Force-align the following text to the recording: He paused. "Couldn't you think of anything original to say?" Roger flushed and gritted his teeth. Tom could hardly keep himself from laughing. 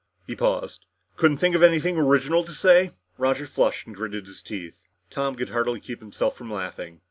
He 0.25 0.35
paused. 0.35 0.87
"Couldn't 1.15 1.33
you 1.35 1.39
think 1.41 1.53
of 1.55 1.61
anything 1.61 1.95
original 1.99 2.43
to 2.45 2.53
say?" 2.55 2.93
Roger 3.19 3.45
flushed 3.45 3.85
and 3.85 3.95
gritted 3.95 4.25
his 4.25 4.41
teeth. 4.41 4.81
Tom 5.11 5.35
could 5.35 5.49
hardly 5.49 5.79
keep 5.79 5.99
himself 5.99 6.35
from 6.35 6.51
laughing. 6.51 6.99